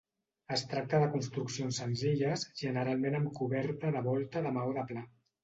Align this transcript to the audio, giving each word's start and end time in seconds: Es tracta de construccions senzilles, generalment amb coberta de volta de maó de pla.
Es 0.53 0.61
tracta 0.69 1.01
de 1.03 1.09
construccions 1.15 1.79
senzilles, 1.81 2.47
generalment 2.63 3.19
amb 3.19 3.31
coberta 3.43 3.93
de 3.99 4.03
volta 4.11 4.45
de 4.49 4.57
maó 4.59 4.75
de 4.81 4.89
pla. 4.95 5.07